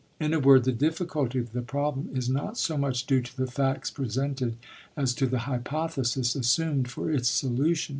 In 0.19 0.33
a 0.33 0.39
word, 0.39 0.63
the 0.63 0.71
difficulty 0.71 1.37
of 1.37 1.51
the 1.51 1.61
problem 1.61 2.09
is 2.15 2.27
not 2.27 2.57
so 2.57 2.75
much 2.75 3.05
due 3.05 3.21
to 3.21 3.37
the 3.37 3.45
facts 3.45 3.91
presented 3.91 4.57
as 4.97 5.13
to 5.13 5.27
the 5.27 5.41
hypothesis 5.45 6.33
assumed 6.33 6.89
for 6.89 7.11
its 7.11 7.29
solution. 7.29 7.89